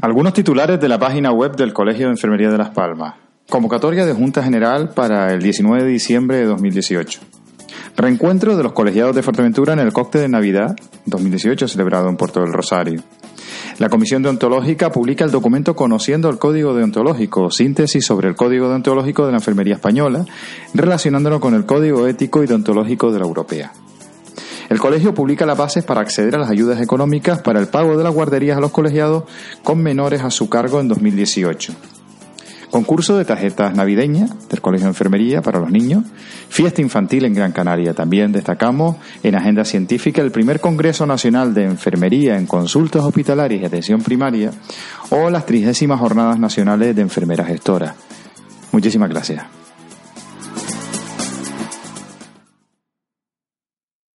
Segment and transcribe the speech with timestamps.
[0.00, 3.14] Algunos titulares de la página web del Colegio de Enfermería de Las Palmas.
[3.48, 7.20] Convocatoria de Junta General para el 19 de diciembre de 2018.
[7.96, 10.76] Reencuentro de los colegiados de Fuerteventura en el cóctel de Navidad
[11.06, 13.02] 2018 celebrado en Puerto del Rosario.
[13.78, 19.26] La Comisión Deontológica publica el documento Conociendo el Código Deontológico, síntesis sobre el Código Deontológico
[19.26, 20.24] de la Enfermería Española,
[20.74, 23.72] relacionándolo con el Código Ético y Deontológico de la Europea.
[24.68, 28.04] El colegio publica las bases para acceder a las ayudas económicas para el pago de
[28.04, 29.24] las guarderías a los colegiados
[29.62, 31.74] con menores a su cargo en 2018.
[32.74, 36.02] Concurso de tarjetas navideñas del Colegio de Enfermería para los niños.
[36.48, 37.94] Fiesta infantil en Gran Canaria.
[37.94, 43.64] También destacamos en agenda científica el primer Congreso Nacional de Enfermería en Consultas Hospitalarias y
[43.64, 44.50] Atención Primaria
[45.10, 47.94] o las trigésimas Jornadas Nacionales de Enfermeras Gestoras.
[48.72, 49.63] Muchísimas gracias.